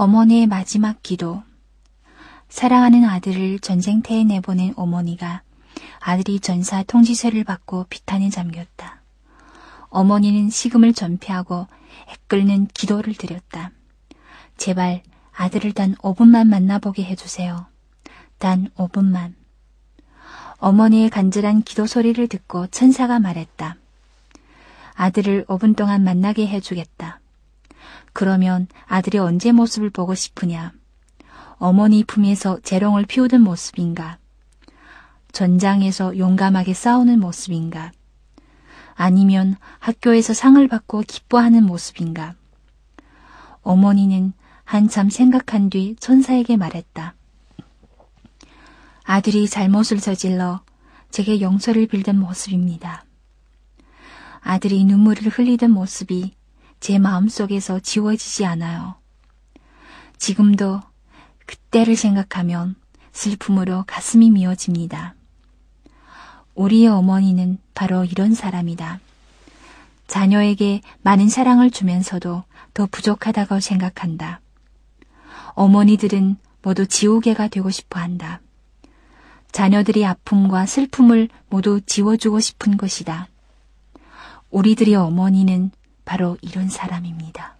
어머니의 0.00 0.46
마지막 0.46 1.02
기도. 1.02 1.42
사랑하는 2.48 3.04
아들을 3.04 3.58
전쟁터에 3.58 4.22
내보낸 4.22 4.72
어머니가 4.76 5.42
아들이 5.98 6.38
전사 6.38 6.84
통지서를 6.84 7.42
받고 7.42 7.86
비탄에 7.90 8.30
잠겼다. 8.30 9.02
어머니는 9.88 10.50
식음을 10.50 10.92
전폐하고 10.92 11.66
애끓는 12.10 12.68
기도를 12.68 13.14
드렸다. 13.14 13.72
제발 14.56 15.02
아들을 15.32 15.72
단 15.72 15.96
5분만 15.96 16.46
만나보게 16.46 17.02
해주세요. 17.02 17.66
단 18.38 18.70
5분만. 18.76 19.34
어머니의 20.58 21.10
간절한 21.10 21.62
기도 21.62 21.88
소리를 21.88 22.24
듣고 22.28 22.68
천사가 22.68 23.18
말했다. 23.18 23.74
아들을 24.94 25.46
5분 25.46 25.74
동안 25.74 26.04
만나게 26.04 26.46
해주겠다. 26.46 27.17
그러면 28.12 28.66
아들이 28.86 29.18
언제 29.18 29.52
모습을 29.52 29.90
보고 29.90 30.14
싶으냐? 30.14 30.72
어머니 31.56 32.04
품에서 32.04 32.60
재롱을 32.62 33.06
피우던 33.06 33.42
모습인가? 33.42 34.18
전장에서 35.32 36.18
용감하게 36.18 36.74
싸우는 36.74 37.20
모습인가? 37.20 37.92
아니면 38.94 39.56
학교에서 39.78 40.34
상을 40.34 40.66
받고 40.66 41.02
기뻐하는 41.06 41.64
모습인가? 41.64 42.34
어머니는 43.62 44.32
한참 44.64 45.10
생각한 45.10 45.70
뒤 45.70 45.96
천사에게 45.98 46.56
말했다. 46.56 47.14
아들이 49.04 49.48
잘못을 49.48 50.00
저질러 50.00 50.62
제게 51.10 51.40
용서를 51.40 51.86
빌던 51.86 52.18
모습입니다. 52.18 53.04
아들이 54.40 54.84
눈물을 54.84 55.28
흘리던 55.28 55.70
모습이 55.70 56.34
제 56.80 56.98
마음속에서 56.98 57.80
지워지지 57.80 58.44
않아요. 58.44 58.96
지금도 60.18 60.80
그때를 61.46 61.96
생각하면 61.96 62.76
슬픔으로 63.12 63.84
가슴이 63.86 64.30
미어집니다. 64.30 65.14
우리의 66.54 66.88
어머니는 66.88 67.58
바로 67.74 68.04
이런 68.04 68.34
사람이다. 68.34 69.00
자녀에게 70.06 70.80
많은 71.02 71.28
사랑을 71.28 71.70
주면서도 71.70 72.44
더 72.74 72.86
부족하다고 72.86 73.60
생각한다. 73.60 74.40
어머니들은 75.54 76.36
모두 76.62 76.86
지우개가 76.86 77.48
되고 77.48 77.70
싶어 77.70 78.00
한다. 78.00 78.40
자녀들의 79.52 80.04
아픔과 80.04 80.66
슬픔을 80.66 81.28
모두 81.48 81.80
지워주고 81.80 82.40
싶은 82.40 82.76
것이다. 82.76 83.28
우리들의 84.50 84.94
어머니는 84.94 85.70
바로 86.08 86.38
이런 86.40 86.70
사람입니다. 86.70 87.57